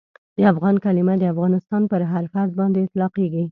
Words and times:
د 0.37 0.39
افغان 0.51 0.75
کلیمه 0.85 1.13
د 1.19 1.23
افغانستان 1.33 1.81
پر 1.91 2.01
هر 2.11 2.23
فرد 2.33 2.51
باندي 2.59 2.79
اطلاقیږي. 2.83 3.43